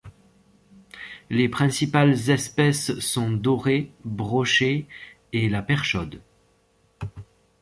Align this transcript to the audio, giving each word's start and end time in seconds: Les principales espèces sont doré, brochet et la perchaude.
Les 1.29 1.47
principales 1.47 2.31
espèces 2.31 2.97
sont 2.97 3.29
doré, 3.29 3.91
brochet 4.03 4.87
et 5.31 5.47
la 5.47 5.61
perchaude. 5.61 6.23